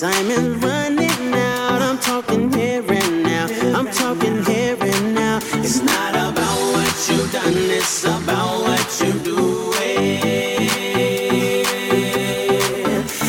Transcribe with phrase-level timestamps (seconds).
[0.00, 3.46] I'm talking here and now.
[3.76, 5.40] I'm talking here and now.
[5.54, 9.72] It's not about what you've done, it's about what you do.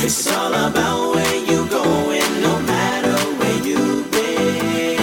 [0.06, 4.98] It's all about where you going, no matter where you've been.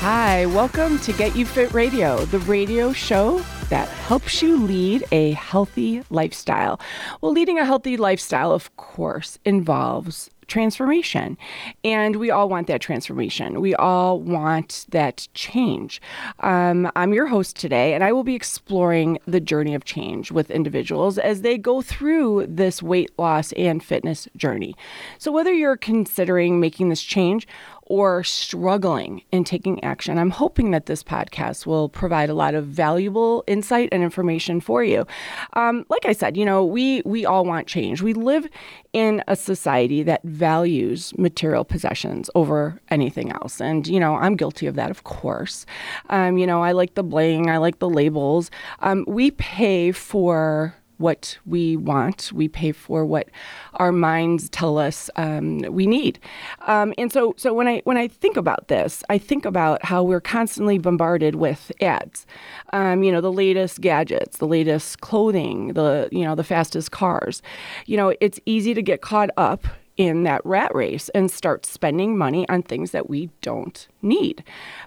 [0.00, 5.32] Hi, welcome to Get You Fit Radio, the radio show that helps you lead a
[5.32, 6.80] healthy lifestyle.
[7.20, 11.36] Well, leading a healthy lifestyle, of course, involves transformation.
[11.82, 13.60] And we all want that transformation.
[13.60, 16.00] We all want that change.
[16.40, 20.50] Um, I'm your host today, and I will be exploring the journey of change with
[20.50, 24.74] individuals as they go through this weight loss and fitness journey.
[25.18, 27.46] So, whether you're considering making this change
[27.86, 32.66] or struggling in taking action, I'm hoping that this podcast will provide a lot of
[32.66, 35.06] valuable insight and information for you.
[35.52, 38.02] Um, like I said, you know, we we all want change.
[38.02, 38.48] We live
[38.92, 44.66] in a society that values material possessions over anything else, and you know, I'm guilty
[44.66, 45.66] of that, of course.
[46.10, 48.50] Um, you know, I like the bling, I like the labels.
[48.80, 52.30] Um, we pay for what we want.
[52.32, 53.28] We pay for what
[53.74, 56.18] our minds tell us um, we need.
[56.66, 60.02] Um, and so, so when I when I think about this, I think about how
[60.02, 62.26] we're constantly bombarded with ads.
[62.72, 67.42] Um, you know, the latest gadgets, the latest clothing, the you know the fastest cars.
[67.86, 69.66] You know, it's easy to get caught up
[69.96, 74.42] in that rat race and start spending money on things that we don't need.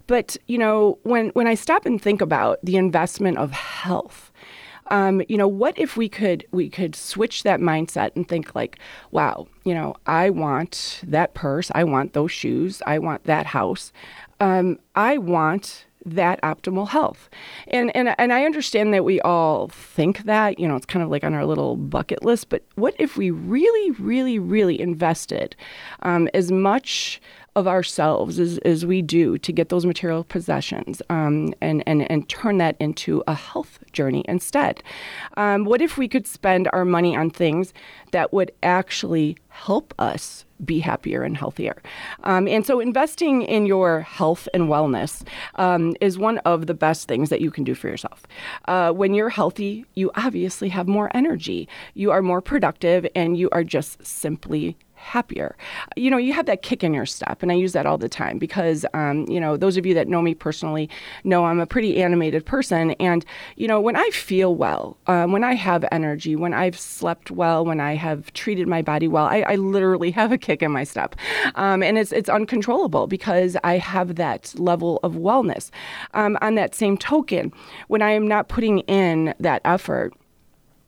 [0.05, 4.27] But, you know, when when I stop and think about the investment of health,
[4.89, 8.80] um, you know, what if we could we could switch that mindset and think like,
[9.11, 13.92] wow, you know, I want that purse, I want those shoes, I want that house,
[14.39, 17.30] um, I want that optimal health.
[17.67, 21.09] And and and I understand that we all think that, you know, it's kind of
[21.09, 25.55] like on our little bucket list, but what if we really, really, really invested
[26.03, 27.21] um, as much
[27.58, 32.30] of ourselves as, as we do to get those material possessions um, and, and, and
[32.30, 34.84] turn that into a health journey instead?
[35.38, 37.73] Um, what if we could spend our money on things
[38.12, 41.82] that would actually help us be happier and healthier?
[42.23, 47.08] Um, and so, investing in your health and wellness um, is one of the best
[47.08, 48.28] things that you can do for yourself.
[48.68, 53.50] Uh, when you're healthy, you obviously have more energy, you are more productive, and you
[53.52, 55.55] are just simply happier.
[55.95, 58.09] You know, you have that kick in your step, and I use that all the
[58.09, 60.89] time because, um, you know, those of you that know me personally
[61.23, 62.91] know I'm a pretty animated person.
[62.91, 63.25] And,
[63.55, 67.65] you know, when I feel well, um, when I have energy, when I've slept well,
[67.65, 70.83] when I have treated my body well, I, I literally have a kick in my
[70.83, 71.15] step.
[71.55, 75.69] Um, and it's, it's uncontrollable because I have that level of wellness.
[76.14, 77.53] Um, on that same token,
[77.87, 80.14] when I am not putting in that effort,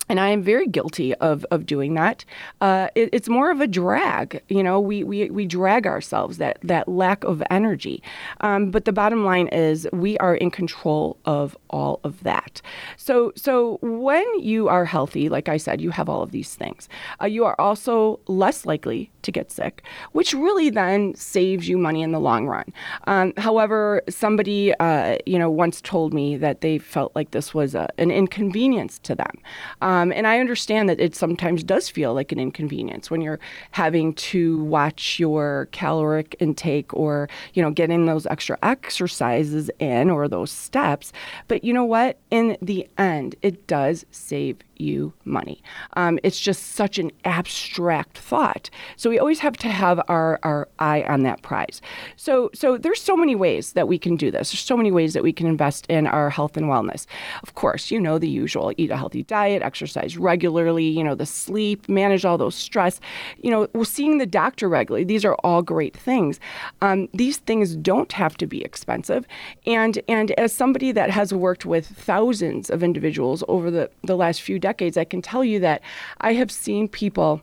[0.10, 2.26] and I am very guilty of, of doing that.
[2.60, 4.42] Uh, it, it's more of a drag.
[4.50, 8.02] You know, we, we, we drag ourselves, that, that lack of energy.
[8.42, 12.62] Um, but the bottom line is we are in control of all of that.
[12.98, 16.90] So, so when you are healthy, like I said, you have all of these things.
[17.22, 19.84] Uh, you are also less likely to get sick,
[20.14, 22.74] which really then saves you money in the long run.
[23.06, 27.76] Um, however, somebody, uh, you know, once told me that they felt like this was
[27.76, 29.38] a, an inconvenience to them.
[29.82, 33.40] Um, um, and I understand that it sometimes does feel like an inconvenience when you're
[33.72, 40.28] having to watch your caloric intake or, you know, getting those extra exercises in or
[40.28, 41.12] those steps.
[41.50, 42.18] But you know what?
[42.32, 45.62] In the end, it does save you money.
[45.94, 48.70] Um, it's just such an abstract thought.
[48.96, 51.82] So we always have to have our, our eye on that prize.
[52.16, 54.52] So so there's so many ways that we can do this.
[54.52, 57.06] There's so many ways that we can invest in our health and wellness.
[57.44, 61.26] Of course, you know the usual: eat a healthy diet, exercise regularly, you know the
[61.26, 63.00] sleep, manage all those stress.
[63.42, 65.04] You know, we're seeing the doctor regularly.
[65.04, 66.40] These are all great things.
[66.82, 69.26] Um, these things don't have to be expensive.
[69.66, 74.42] And and as somebody that has worked with thousands of individuals over the, the last
[74.42, 75.82] few decades, I can tell you that
[76.22, 77.42] I have seen people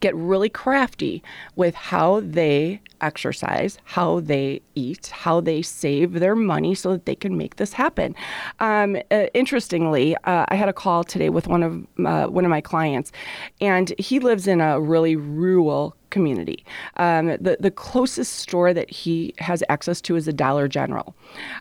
[0.00, 1.22] get really crafty
[1.56, 7.14] with how they exercise, how they eat, how they save their money so that they
[7.14, 8.14] can make this happen.
[8.60, 12.50] Um, uh, interestingly, uh, I had a call today with one of uh, one of
[12.50, 13.12] my clients,
[13.60, 16.64] and he lives in a really rural community.
[16.96, 21.14] Um, the, the closest store that he has access to is a Dollar General.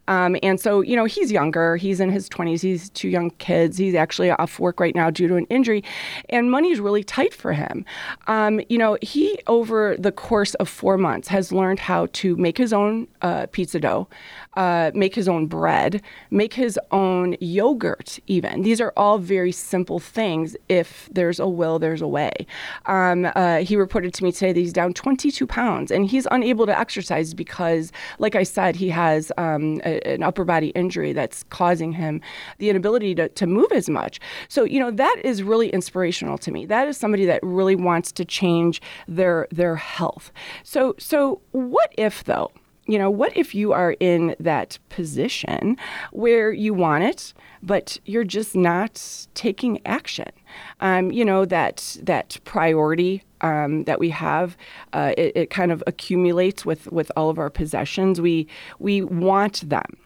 [0.08, 3.78] Um, and so, you know, he's younger, he's in his 20s, he's two young kids,
[3.78, 5.84] he's actually off work right now due to an injury,
[6.30, 7.86] and money's really tight for him.
[8.28, 12.58] Um, you know, he, over the course of four months, has learned how to make
[12.58, 14.08] his own uh, pizza dough,
[14.56, 16.02] uh, make his own bread,
[16.32, 18.64] make his own yogurt, even.
[18.64, 20.56] These are all very simple things.
[20.70, 22.32] If there's a will, there's a way.
[22.86, 26.66] Um, uh, he reported to me today that he's down 22 pounds and he's unable
[26.66, 31.44] to exercise because, like I said, he has um, a, an upper body injury that's
[31.50, 32.22] causing him
[32.60, 34.20] the inability to, to move as much.
[34.48, 36.66] So, you know, that is really inspirational to me.
[36.66, 40.32] That is somebody that really wants to change their their health.
[40.64, 42.52] So, so what if though?
[42.88, 45.78] you know, what if you are in that position
[46.12, 50.32] where you want it, but you're just not taking action?
[50.80, 54.58] Um, you know, that that priority um, that we have,
[54.94, 58.20] uh, it, it, kind of accumulates with, with all of our possessions.
[58.20, 58.48] We
[58.80, 59.98] we want them,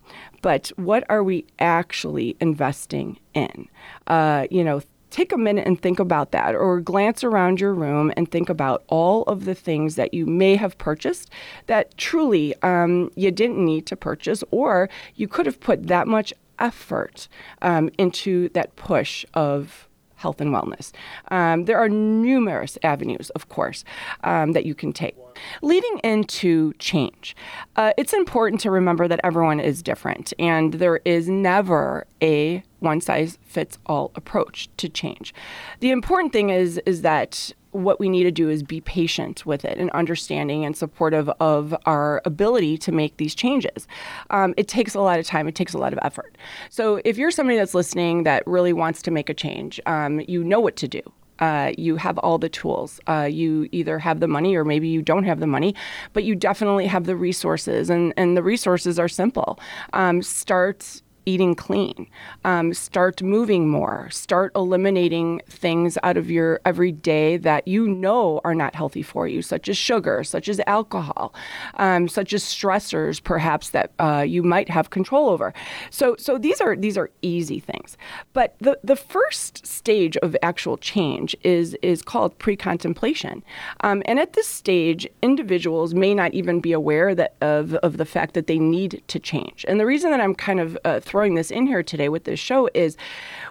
[0.41, 3.67] but what are we actually investing in?
[4.07, 4.81] Uh, you know,
[5.11, 8.83] take a minute and think about that, or glance around your room and think about
[8.87, 11.29] all of the things that you may have purchased
[11.67, 16.33] that truly um, you didn't need to purchase, or you could have put that much
[16.59, 17.27] effort
[17.61, 19.87] um, into that push of
[20.21, 20.91] health and wellness.
[21.29, 23.83] Um, there are numerous avenues, of course,
[24.23, 25.15] um, that you can take.
[25.61, 27.35] Leading into change,
[27.75, 32.99] uh, it's important to remember that everyone is different and there is never a one
[32.99, 35.33] size fits all approach to change.
[35.79, 39.63] The important thing is is that what we need to do is be patient with
[39.65, 43.87] it and understanding and supportive of our ability to make these changes.
[44.29, 46.37] Um, it takes a lot of time, it takes a lot of effort.
[46.69, 50.43] So, if you're somebody that's listening that really wants to make a change, um, you
[50.43, 51.01] know what to do.
[51.41, 52.99] Uh, you have all the tools.
[53.07, 55.75] Uh, you either have the money or maybe you don't have the money,
[56.13, 59.59] but you definitely have the resources, and, and the resources are simple.
[59.93, 62.07] Um, start eating clean.
[62.43, 64.09] Um, start moving more.
[64.09, 69.41] Start eliminating things out of your everyday that you know are not healthy for you,
[69.41, 71.33] such as sugar, such as alcohol,
[71.75, 75.53] um, such as stressors, perhaps that uh, you might have control over.
[75.89, 77.97] So, so these are these are easy things.
[78.33, 83.43] But the the first stage of actual change is is called pre-contemplation,
[83.81, 88.05] um, and at this stage, individuals may not even be aware that of of the
[88.05, 89.65] fact that they need to change.
[89.67, 92.39] And the reason that I'm kind of uh, throwing this in here today with this
[92.39, 92.97] show is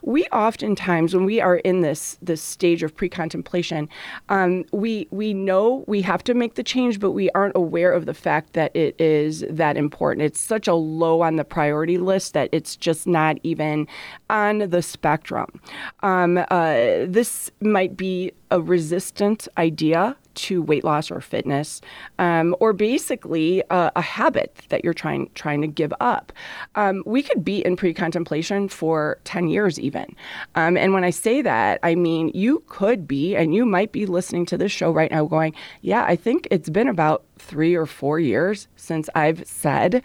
[0.03, 3.89] we oftentimes when we are in this this stage of pre-contemplation
[4.29, 8.07] um, we we know we have to make the change but we aren't aware of
[8.07, 10.25] the fact that it is that important.
[10.25, 13.87] It's such a low on the priority list that it's just not even
[14.29, 15.61] on the spectrum.
[16.01, 21.81] Um, uh, this might be a resistant idea to weight loss or fitness,
[22.19, 26.33] um, or basically a, a, habit that you're trying trying to give up.
[26.75, 30.17] Um, we could be in pre-contemplation for 10 years even.
[30.55, 34.07] Um, and when I say that, I mean you could be, and you might be
[34.07, 37.87] listening to this show right now going, yeah, I think it's been about three or
[37.87, 40.03] four years since I've said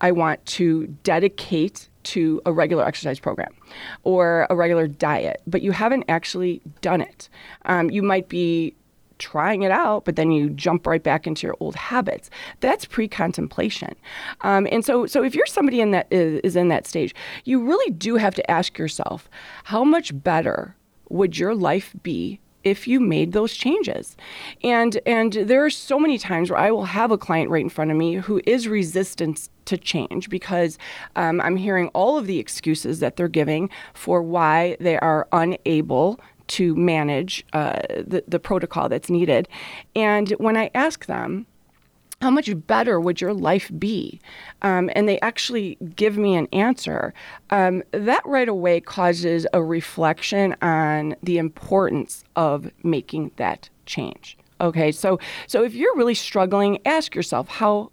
[0.00, 3.54] I want to dedicate to a regular exercise program
[4.02, 7.28] or a regular diet, but you haven't actually done it.
[7.66, 8.74] Um, you might be
[9.18, 12.30] trying it out, but then you jump right back into your old habits.
[12.60, 13.94] That's pre-contemplation.
[14.42, 17.64] Um, and so, so if you're somebody in that is, is in that stage, you
[17.64, 19.28] really do have to ask yourself,
[19.64, 20.76] how much better
[21.08, 24.16] would your life be if you made those changes.
[24.62, 27.68] And and there are so many times where I will have a client right in
[27.68, 30.78] front of me who is resistant to change because
[31.16, 36.20] um, I'm hearing all of the excuses that they're giving for why they are unable
[36.48, 39.48] to manage uh, the, the protocol that's needed.
[39.94, 41.46] And when I ask them,
[42.20, 44.20] how much better would your life be?
[44.62, 47.14] Um, and they actually give me an answer.
[47.50, 54.36] Um, that right away causes a reflection on the importance of making that change.
[54.60, 57.92] Okay, so so if you're really struggling, ask yourself how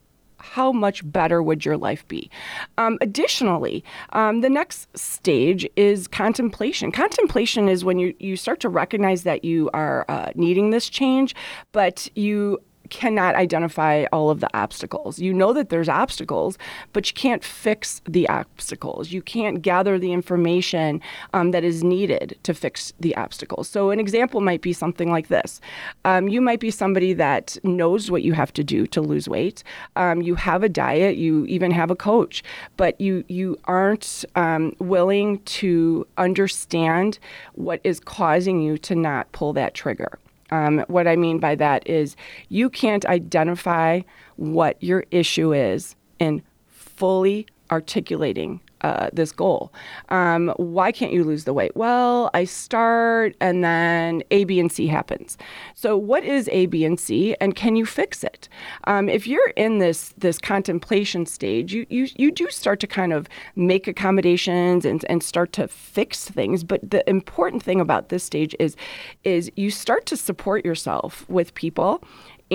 [0.52, 2.30] how much better would your life be?
[2.78, 3.84] Um, additionally,
[4.14, 6.92] um, the next stage is contemplation.
[6.92, 11.36] Contemplation is when you, you start to recognize that you are uh, needing this change,
[11.72, 12.60] but you
[12.90, 15.20] cannot identify all of the obstacles.
[15.20, 16.58] You know that there's obstacles,
[16.94, 19.12] but you can't fix the obstacles.
[19.12, 21.02] You can't gather the information
[21.34, 23.68] um, that is needed to fix the obstacles.
[23.70, 25.62] So, an example might be something like this
[26.04, 29.64] um, You might be somebody that knows what you have to do to lose weight.
[29.96, 32.44] Um, you have a diet, you even have a coach,
[32.78, 37.20] but you, you aren't um, willing to understand
[37.54, 40.20] what is causing you to not pull that trigger.
[40.56, 42.16] Um, what I mean by that is
[42.50, 44.02] you can't identify
[44.38, 49.74] what your issue is in fully articulating uh, this goal.
[50.10, 51.76] Um, why can't you lose the weight?
[51.76, 55.38] Well, I start and then A, B, and C happens.
[55.74, 58.48] So what is A, B, and C, and can you fix it?
[58.84, 63.12] Um, if you're in this this contemplation stage, you, you you do start to kind
[63.12, 66.64] of make accommodations and, and start to fix things.
[66.64, 68.76] But the important thing about this stage is
[69.24, 72.04] is you start to support yourself with people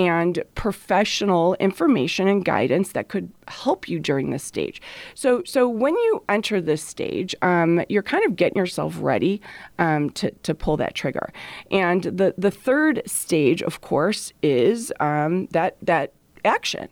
[0.00, 4.80] and professional information and guidance that could help you during this stage.
[5.14, 9.42] So, so when you enter this stage, um, you're kind of getting yourself ready
[9.78, 11.32] um, to, to pull that trigger.
[11.70, 16.12] And the, the third stage, of course, is um, that that
[16.44, 16.88] action.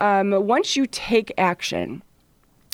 [0.00, 2.02] Um, once you take action,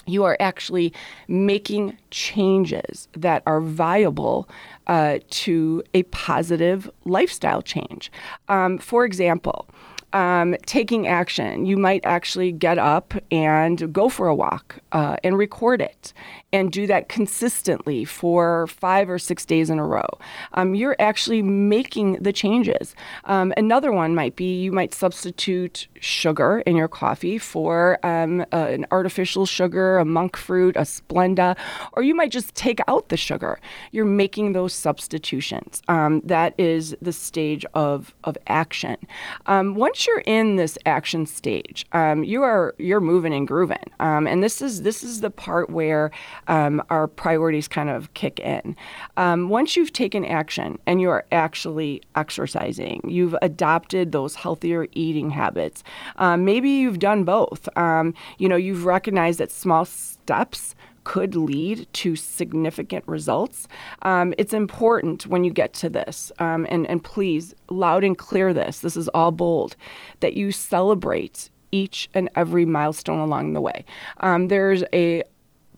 [0.06, 0.92] you are actually
[1.28, 4.48] making changes that are viable
[4.86, 8.10] uh, to a positive lifestyle change.
[8.48, 9.68] Um, for example,
[10.16, 11.66] um, taking action.
[11.66, 16.14] You might actually get up and go for a walk uh, and record it
[16.54, 20.08] and do that consistently for five or six days in a row.
[20.54, 22.94] Um, you're actually making the changes.
[23.24, 28.68] Um, another one might be you might substitute sugar in your coffee for um, uh,
[28.68, 31.58] an artificial sugar, a monk fruit, a Splenda,
[31.92, 33.58] or you might just take out the sugar.
[33.92, 35.82] You're making those substitutions.
[35.88, 38.96] Um, that is the stage of, of action.
[39.44, 39.74] Um,
[40.06, 43.84] you're in this action stage, um, you are you're moving and grooving,
[44.26, 46.10] and this is this is the part where
[46.48, 48.76] um, our priorities kind of kick in.
[49.16, 55.82] Um, once you've taken action and you're actually exercising, you've adopted those healthier eating habits.
[56.16, 57.68] Um, maybe you've done both.
[57.76, 60.74] Um, you know, you've recognized that small steps
[61.06, 63.68] could lead to significant results.
[64.02, 68.52] Um, it's important when you get to this, um, and, and please, loud and clear
[68.52, 69.76] this, this is all bold,
[70.18, 73.84] that you celebrate each and every milestone along the way.
[74.18, 75.22] Um, there's a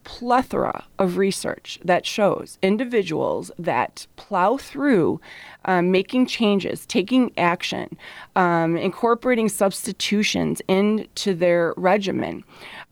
[0.09, 5.21] plethora of research that shows individuals that plow through
[5.67, 7.95] um, making changes, taking action,
[8.35, 12.43] um, incorporating substitutions into their regimen.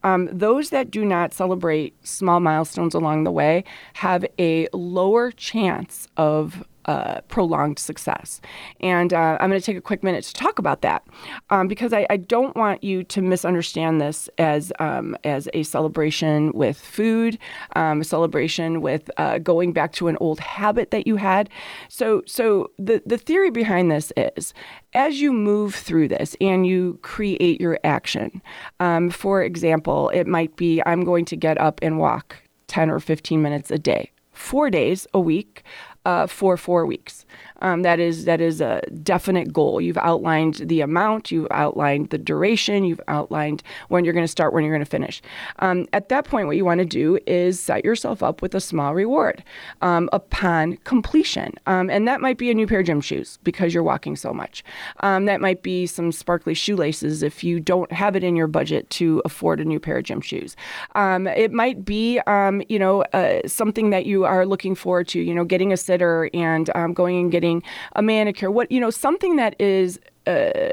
[0.03, 3.63] Um, those that do not celebrate small milestones along the way
[3.93, 8.39] have a lower chance of uh, prolonged success.
[8.79, 11.05] And uh, I'm going to take a quick minute to talk about that
[11.49, 16.51] um, because I, I, don't want you to misunderstand this as um, as a celebration
[16.53, 17.37] with food,
[17.75, 21.49] um, a celebration with uh, going back to an old habit that you had.
[21.89, 24.53] So, so the the theory behind this is
[24.93, 28.41] as you move through this and you create your action.
[28.79, 32.99] Um, for example, it might be I'm going to get up and walk 10 or
[32.99, 35.63] 15 minutes a day four days a week
[36.07, 37.25] uh, for four weeks.
[37.61, 39.81] Um, that is that is a definite goal.
[39.81, 44.53] You've outlined the amount, you've outlined the duration, you've outlined when you're going to start,
[44.53, 45.21] when you're going to finish.
[45.59, 48.61] Um, at that point, what you want to do is set yourself up with a
[48.61, 49.43] small reward
[49.81, 53.73] um, upon completion, um, and that might be a new pair of gym shoes because
[53.73, 54.63] you're walking so much.
[54.99, 58.89] Um, that might be some sparkly shoelaces if you don't have it in your budget
[58.91, 60.55] to afford a new pair of gym shoes.
[60.95, 62.21] Um, it might be
[62.69, 65.19] you know uh, something that you are looking forward to.
[65.19, 67.46] You know, getting a sitter and going and getting
[67.95, 70.69] a manicure, what you know, something that is uh,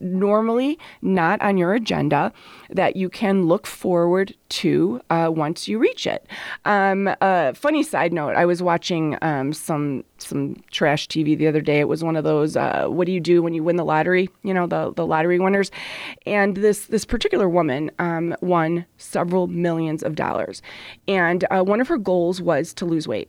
[0.00, 2.32] normally not on your agenda
[2.70, 6.26] that you can look forward to uh, once you reach it.
[6.64, 11.60] Um, uh, funny side note: I was watching um, some some trash TV the other
[11.60, 11.80] day.
[11.80, 14.30] It was one of those uh, "What do you do when you win the lottery?"
[14.42, 15.70] You know, the the lottery winners,
[16.24, 20.62] and this this particular woman um, won several millions of dollars,
[21.06, 23.28] and uh, one of her goals was to lose weight.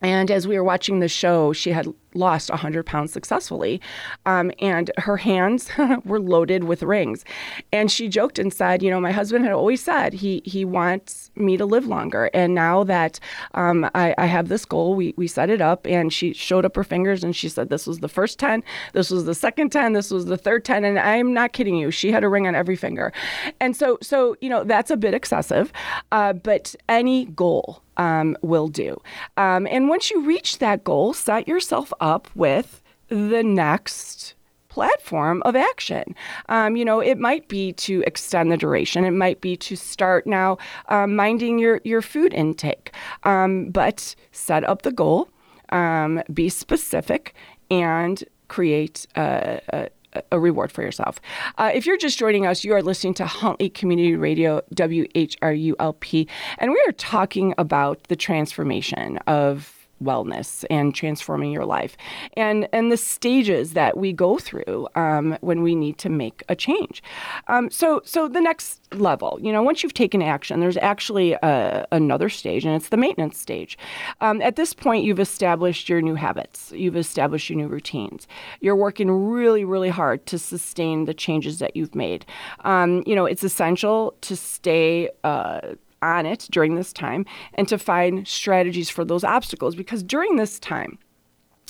[0.00, 3.80] And as we were watching the show, she had lost 100 pounds successfully.
[4.26, 5.70] Um, and her hands
[6.04, 7.24] were loaded with rings.
[7.72, 11.30] And she joked and said, You know, my husband had always said he, he wants
[11.36, 12.30] me to live longer.
[12.34, 13.20] And now that
[13.54, 15.86] um, I, I, have this goal, we, we set it up.
[15.86, 18.62] And she showed up her fingers and she said, This was the first 10,
[18.92, 20.84] this was the second 10, this was the third 10.
[20.84, 21.90] And I'm not kidding you.
[21.90, 23.12] She had a ring on every finger.
[23.60, 25.72] And so, so you know, that's a bit excessive.
[26.12, 29.00] Uh, but any goal, um, will do.
[29.36, 34.34] Um, and once you reach that goal, set yourself up with the next
[34.68, 36.14] platform of action.
[36.48, 39.04] Um, you know, it might be to extend the duration.
[39.04, 42.92] It might be to start now um, minding your your food intake.
[43.24, 45.28] Um, but set up the goal,
[45.70, 47.34] um, be specific,
[47.70, 49.88] and create a, a
[50.32, 51.20] a reward for yourself.
[51.58, 56.28] Uh, if you're just joining us, you are listening to Huntley Community Radio, WHRULP,
[56.58, 61.96] and we are talking about the transformation of wellness and transforming your life.
[62.36, 66.56] And and the stages that we go through um, when we need to make a
[66.56, 67.02] change.
[67.48, 71.86] Um, so so the next level you know once you've taken action there's actually a,
[71.92, 73.78] another stage and it's the maintenance stage.
[74.20, 76.72] Um, at this point you've established your new habits.
[76.74, 78.26] You've established your new routines.
[78.60, 82.24] You're working really really hard to sustain the changes that you've made.
[82.64, 85.60] Um, you know it's essential to stay uh,
[86.02, 90.58] on it during this time and to find strategies for those obstacles because during this
[90.58, 90.98] time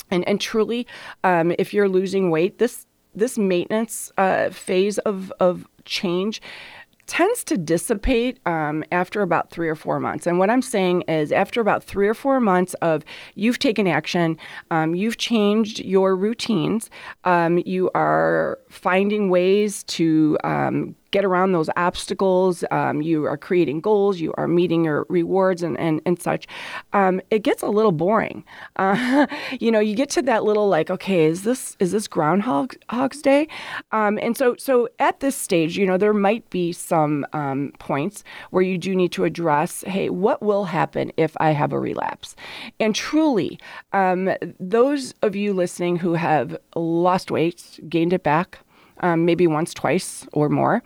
[0.09, 0.87] and, and truly
[1.23, 6.41] um, if you're losing weight this this maintenance uh, phase of, of change
[7.07, 10.25] tends to dissipate um, after about three or four months.
[10.25, 13.03] And what I'm saying is, after about three or four months of
[13.35, 14.37] you've taken action,
[14.69, 16.89] um, you've changed your routines,
[17.25, 23.81] um, you are finding ways to um, get around those obstacles, um, you are creating
[23.81, 26.47] goals, you are meeting your rewards and, and, and such,
[26.93, 28.43] um, it gets a little boring.
[28.81, 29.27] Uh,
[29.59, 33.47] you know, you get to that little like, okay, is this is this Groundhog's Day?
[33.91, 38.23] Um, and so so at this stage, you know, there might be some um, points
[38.49, 42.35] where you do need to address, hey, what will happen if I have a relapse?
[42.79, 43.59] And truly,
[43.93, 48.59] um, those of you listening who have lost weight, gained it back,
[49.01, 50.83] um, maybe once, twice, or more.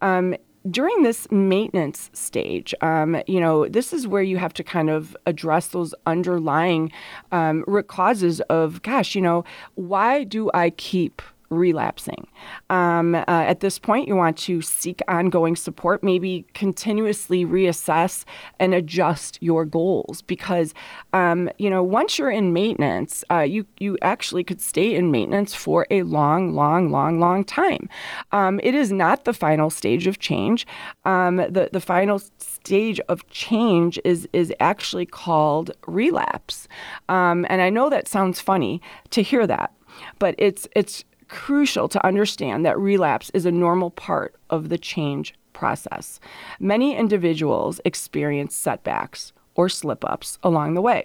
[0.00, 0.34] Um,
[0.70, 5.16] during this maintenance stage, um, you know, this is where you have to kind of
[5.24, 6.92] address those underlying
[7.32, 9.44] um, root causes of, gosh, you know,
[9.76, 12.26] why do I keep relapsing.
[12.70, 18.24] Um, uh, at this point, you want to seek ongoing support, maybe continuously reassess
[18.58, 20.74] and adjust your goals because,
[21.12, 25.54] um, you know, once you're in maintenance, uh, you, you actually could stay in maintenance
[25.54, 27.88] for a long, long, long, long time.
[28.32, 30.66] Um, it is not the final stage of change.
[31.04, 36.68] Um, the, the final stage of change is, is actually called relapse.
[37.08, 39.72] Um, and I know that sounds funny to hear that
[40.18, 45.34] but it's it's crucial to understand that relapse is a normal part of the change
[45.52, 46.20] process.
[46.60, 51.04] Many individuals experience setbacks or slip ups along the way.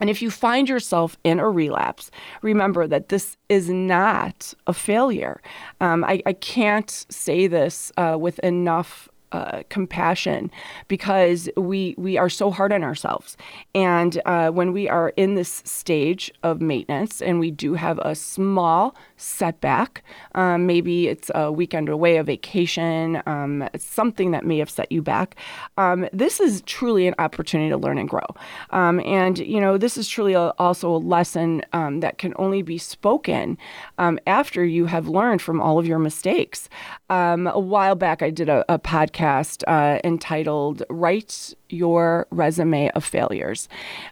[0.00, 5.42] And if you find yourself in a relapse, remember that this is not a failure.
[5.80, 10.50] Um, I, I, can't say this uh, with enough uh, compassion
[10.88, 13.36] because we we are so hard on ourselves.
[13.74, 18.14] And uh, when we are in this stage of maintenance and we do have a
[18.14, 20.02] small setback,
[20.34, 25.00] um, maybe it's a weekend away, a vacation, um, something that may have set you
[25.00, 25.36] back.
[25.76, 28.26] Um, this is truly an opportunity to learn and grow.
[28.70, 32.62] Um, and you know this is truly a, also a lesson um, that can only
[32.62, 33.58] be spoken
[33.98, 36.68] um, after you have learned from all of your mistakes.
[37.08, 43.04] a while back, I did a, a podcast podcast uh, entitled "Write Your Resume of
[43.04, 43.68] Failures,"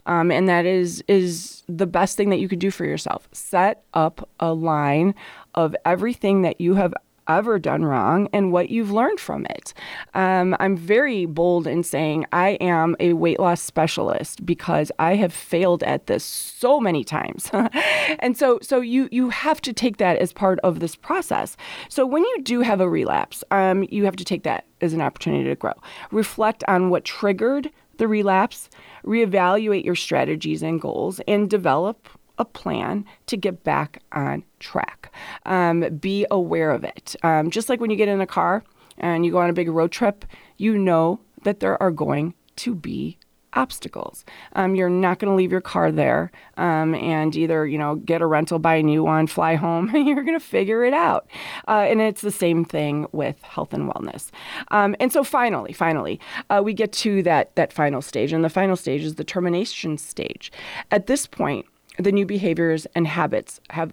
[0.06, 3.28] um, and that is is the best thing that you could do for yourself.
[3.32, 5.14] Set up a line
[5.54, 6.94] of everything that you have
[7.28, 9.74] ever done wrong and what you've learned from it.
[10.14, 15.32] Um, I'm very bold in saying I am a weight loss specialist because I have
[15.32, 17.50] failed at this so many times.
[18.20, 21.56] and so so you you have to take that as part of this process.
[21.88, 25.00] So when you do have a relapse, um, you have to take that as an
[25.00, 25.74] opportunity to grow.
[26.10, 28.70] Reflect on what triggered the relapse,
[29.04, 32.08] reevaluate your strategies and goals, and develop
[32.38, 35.12] a plan to get back on track.
[35.46, 37.16] Um, be aware of it.
[37.22, 38.62] Um, just like when you get in a car
[38.98, 40.24] and you go on a big road trip,
[40.56, 43.18] you know that there are going to be
[43.54, 44.24] obstacles.
[44.54, 48.20] Um, you're not going to leave your car there um, and either you know get
[48.20, 49.90] a rental, buy a new one, fly home.
[49.94, 51.26] you're going to figure it out.
[51.66, 54.30] Uh, and it's the same thing with health and wellness.
[54.70, 56.20] Um, and so finally, finally,
[56.50, 59.98] uh, we get to that that final stage, and the final stage is the termination
[59.98, 60.52] stage.
[60.90, 61.66] At this point,
[61.98, 63.92] the new behaviors and habits have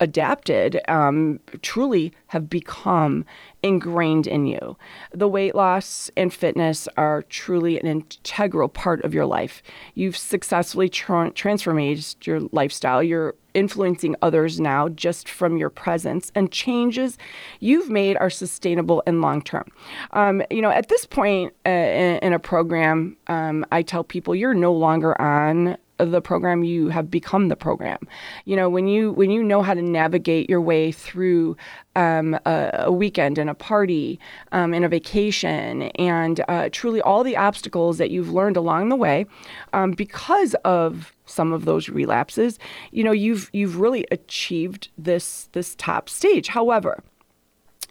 [0.00, 3.24] adapted, um, truly have become
[3.62, 4.76] ingrained in you.
[5.12, 9.62] The weight loss and fitness are truly an integral part of your life.
[9.94, 13.02] You've successfully tra- transformed your lifestyle.
[13.02, 17.18] You're influencing others now just from your presence, and changes
[17.58, 19.64] you've made are sustainable and long term.
[20.12, 24.34] Um, you know, at this point uh, in, in, a program, um, I tell people
[24.34, 27.98] you're no longer on the program you have become the program.
[28.44, 31.56] You know when you when you know how to navigate your way through
[31.96, 34.20] um, a, a, weekend and a party
[34.52, 38.96] um, and a vacation and uh, truly all the obstacles that you've learned along the
[38.96, 39.26] way
[39.72, 42.58] um, because of some of those relapses
[42.92, 46.48] you know you've you've really achieved this this top stage.
[46.48, 47.02] However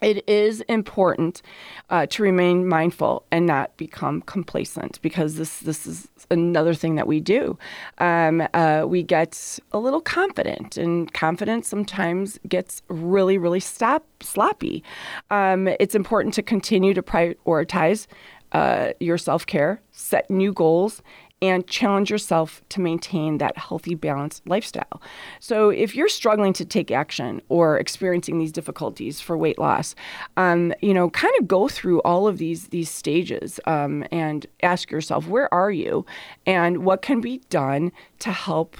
[0.01, 1.41] it is important
[1.89, 7.07] uh, to remain mindful and not become complacent because this this is another thing that
[7.07, 7.57] we do.
[7.97, 14.83] Um, uh, we get a little confident, and confidence sometimes gets really really stop sloppy.
[15.29, 18.07] Um, it's important to continue to prioritize
[18.51, 21.01] uh, your self care, set new goals,
[21.41, 25.01] and challenge yourself to maintain that healthy, balanced lifestyle.
[25.39, 29.95] So, if you're struggling to take action or experiencing these difficulties for weight loss,
[30.37, 34.91] um, you know, kind of go through all of these these stages um, and ask
[34.91, 36.05] yourself, where are you,
[36.45, 38.75] and what can be done to help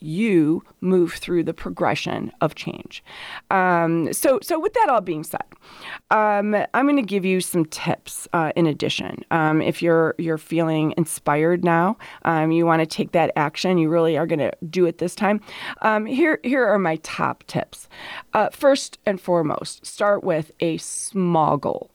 [0.00, 3.02] you move through the progression of change.
[3.50, 5.44] Um, so, so with that all being said,
[6.10, 8.28] um, I'm going to give you some tips.
[8.32, 13.12] Uh, in addition, um, if you're you're feeling inspired now, um, you want to take
[13.12, 13.78] that action.
[13.78, 15.40] You really are going to do it this time.
[15.82, 17.88] Um, here, here are my top tips.
[18.32, 21.90] Uh, first and foremost, start with a small goal.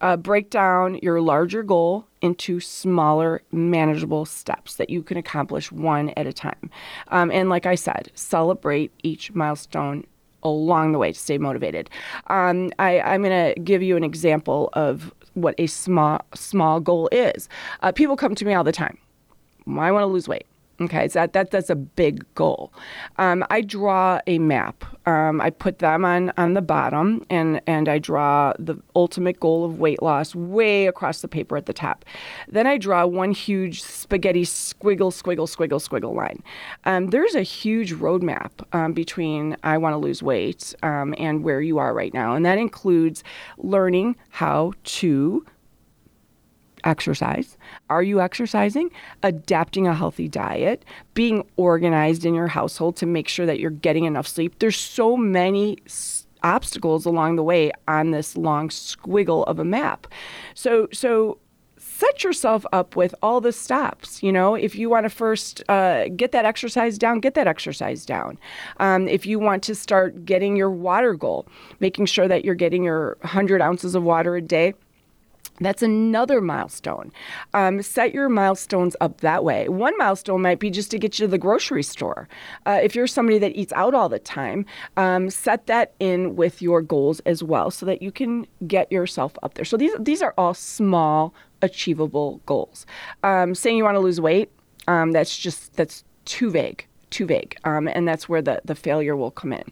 [0.00, 6.10] Uh, break down your larger goal into smaller, manageable steps that you can accomplish one
[6.10, 6.70] at a time.
[7.08, 10.04] Um, and like I said, celebrate each milestone
[10.42, 11.90] along the way to stay motivated.
[12.28, 17.08] Um, I, am going to give you an example of what a small small goal
[17.12, 17.48] is.
[17.82, 18.98] Uh, people come to me all the time.
[19.68, 20.46] I want to lose weight.
[20.80, 22.72] Okay, so that, that that's a big goal.
[23.16, 24.84] Um, I draw a map.
[25.08, 29.64] Um, I put them on on the bottom, and and I draw the ultimate goal
[29.64, 32.04] of weight loss way across the paper at the top.
[32.46, 36.44] Then I draw one huge spaghetti squiggle, squiggle, squiggle, squiggle line.
[36.84, 41.60] Um, there's a huge roadmap um, between I want to lose weight um, and where
[41.60, 43.24] you are right now, and that includes
[43.56, 45.44] learning how to
[46.88, 47.56] exercise.
[47.90, 48.90] Are you exercising?
[49.22, 54.04] Adapting a healthy diet, being organized in your household to make sure that you're getting
[54.04, 54.58] enough sleep.
[54.58, 55.78] There's so many
[56.42, 60.06] obstacles along the way on this long squiggle of a map.
[60.54, 61.38] So so
[61.98, 64.22] set yourself up with all the stops.
[64.22, 68.04] You know, if you want to first uh, get that exercise down, get that exercise
[68.06, 68.38] down.
[68.78, 71.46] Um, if you want to start getting your water goal,
[71.80, 74.74] making sure that you're getting your 100 ounces of water a day
[75.60, 77.12] that's another milestone.
[77.54, 79.68] Um, set your milestones up that way.
[79.68, 82.28] One milestone might be just to get you to the grocery store.
[82.66, 84.66] Uh, if you're somebody that eats out all the time,
[84.96, 89.32] um, set that in with your goals as well so that you can get yourself
[89.42, 89.64] up there.
[89.64, 92.86] So these, these are all small, achievable goals.
[93.22, 94.50] Um, saying you want to lose weight,
[94.86, 99.16] um, that's just, that's too vague too vague, um, and that's where the, the failure
[99.16, 99.64] will come in.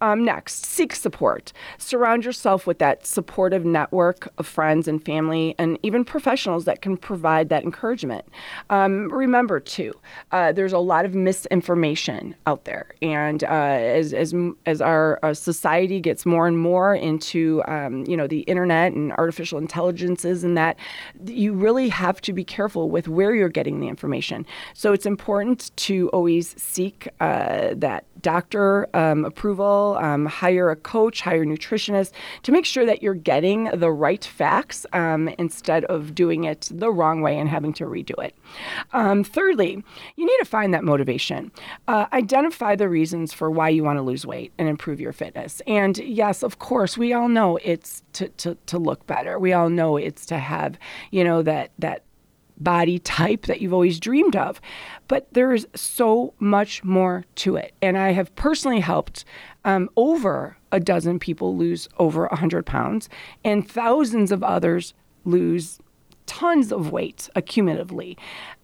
[0.00, 1.52] Um, next, seek support.
[1.78, 6.96] Surround yourself with that supportive network of friends and family, and even professionals that can
[6.96, 8.24] provide that encouragement.
[8.70, 9.92] Um, remember, too,
[10.32, 14.34] uh, there's a lot of misinformation out there, and uh, as, as,
[14.66, 19.12] as our, our, society gets more and more into um, you know the internet and
[19.12, 20.76] artificial intelligences and that,
[21.26, 24.46] you really have to be careful with where you're getting the information.
[24.74, 31.20] So it's important to always seek uh, that doctor um, approval, um, hire a coach,
[31.22, 32.12] hire a nutritionist
[32.42, 36.90] to make sure that you're getting the right facts um, instead of doing it the
[36.90, 38.34] wrong way and having to redo it.
[38.92, 39.82] Um, thirdly,
[40.16, 41.50] you need to find that motivation.
[41.88, 45.62] Uh, identify the reasons for why you want to lose weight and improve your fitness.
[45.66, 49.38] And yes, of course, we all know it's to, to, to look better.
[49.38, 50.78] We all know it's to have,
[51.10, 52.02] you know, that that
[52.58, 54.60] body type that you've always dreamed of.
[55.08, 57.74] But there is so much more to it.
[57.82, 59.24] And I have personally helped
[59.64, 63.08] um, over a dozen people lose over 100 pounds,
[63.44, 65.78] and thousands of others lose
[66.26, 68.16] tons of weight accumulatively.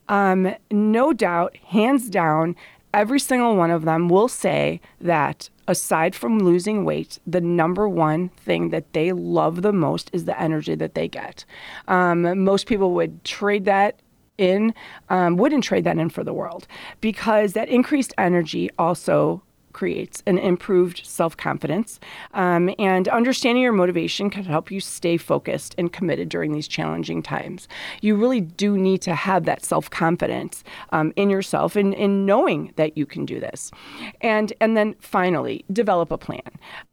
[0.09, 2.57] Um, no doubt, hands down,
[2.93, 8.29] every single one of them will say that aside from losing weight, the number one
[8.31, 11.45] thing that they love the most is the energy that they get.
[11.89, 14.01] Um, most people would trade that
[14.39, 14.75] in,
[15.09, 16.67] um, wouldn't trade that in for the world
[17.01, 22.01] because that increased energy also creates an improved self confidence.
[22.35, 27.23] Um, and understanding your motivation can help you stay focused and committed during these challenging
[27.23, 27.69] times.
[28.01, 32.73] You really do need to have that self confidence um, in yourself and in knowing
[32.77, 33.71] that you can do this.
[34.21, 36.41] And, and then finally, develop a plan.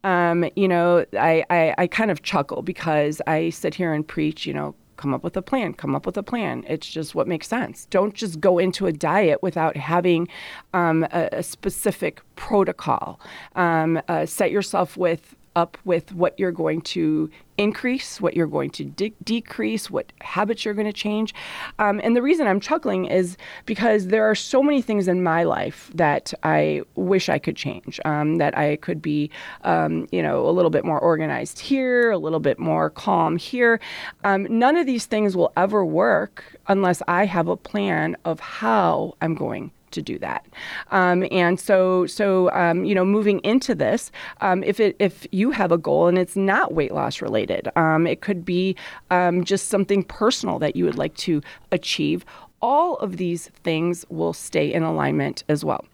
[0.04, 4.46] Um, you know, I, I, I kind of chuckle because I sit here and preach,
[4.46, 6.62] you know, come up with a plan come up with a plan.
[6.68, 7.86] It's just what makes sense.
[7.86, 10.28] Don't just go into a diet without having
[10.74, 13.18] um, a, a, specific protocol.
[13.56, 18.70] Um, uh, set yourself with up with what you're going to increase, what you're going
[18.70, 21.34] to de- decrease, what habits you're going to change.
[21.78, 25.42] Um, and the reason I'm chuckling is because there are so many things in my
[25.44, 29.30] life that I wish I could change, um, that I could be,
[29.62, 33.78] um, you know, a little bit more organized here, a little bit more calm here.
[34.24, 39.14] Um, none of these things will ever work unless I have a plan of how
[39.20, 40.46] I'm going to do that.
[40.90, 45.50] Um, and so, so um, you know, moving into this, um, if it if you
[45.50, 48.76] have a goal and it's not weight loss related, um, it could be
[49.10, 52.24] um, just something personal that you would like to achieve.
[52.62, 55.84] All of these things will stay in alignment as well.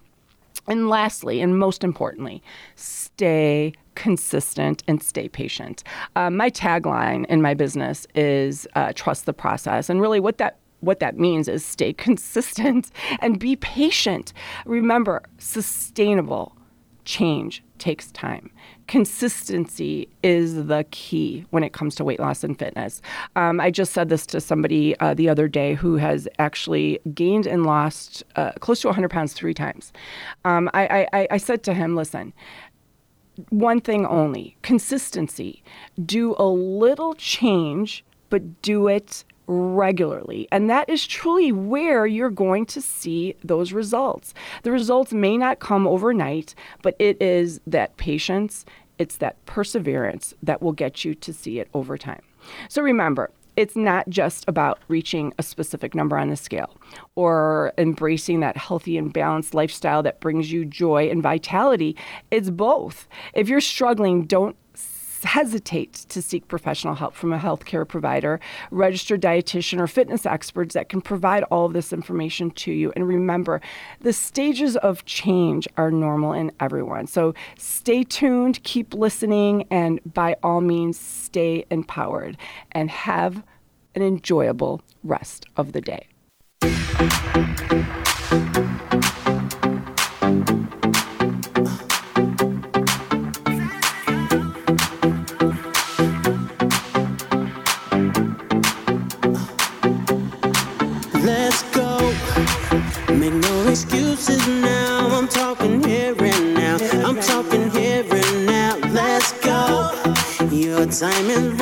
[0.68, 2.42] And lastly, and most importantly,
[2.74, 5.84] stay consistent and stay patient.
[6.16, 9.88] Um, my tagline in my business is uh, trust the process.
[9.88, 14.32] And really, what that what that means is stay consistent and be patient.
[14.64, 16.56] Remember, sustainable
[17.04, 18.50] change takes time.
[18.88, 23.00] Consistency is the key when it comes to weight loss and fitness.
[23.36, 27.46] Um, I just said this to somebody uh, the other day who has actually gained
[27.46, 29.92] and lost uh, close to 100 pounds three times.
[30.44, 32.32] Um, I, I, I said to him, listen,
[33.50, 35.62] one thing only consistency.
[36.04, 40.48] Do a little change, but do it regularly.
[40.50, 44.34] And that is truly where you're going to see those results.
[44.62, 48.64] The results may not come overnight, but it is that patience,
[48.98, 52.22] it's that perseverance that will get you to see it over time.
[52.68, 56.76] So remember, it's not just about reaching a specific number on the scale
[57.14, 61.96] or embracing that healthy and balanced lifestyle that brings you joy and vitality.
[62.30, 63.08] It's both.
[63.32, 64.56] If you're struggling, don't
[65.26, 70.88] hesitate to seek professional help from a healthcare provider, registered dietitian, or fitness experts that
[70.88, 72.92] can provide all of this information to you.
[72.96, 73.60] And remember,
[74.00, 77.06] the stages of change are normal in everyone.
[77.06, 82.36] So stay tuned, keep listening, and by all means, stay empowered
[82.72, 83.42] and have
[83.94, 86.06] an enjoyable rest of the day.
[104.28, 105.08] Now.
[105.12, 106.76] I'm talking here and now.
[107.06, 108.76] I'm talking here and now.
[108.92, 109.92] Let's go.
[110.50, 111.60] Your time is